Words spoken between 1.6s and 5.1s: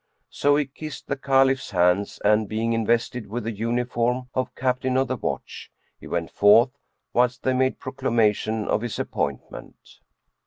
hands and, being invested with the uniform of Captain of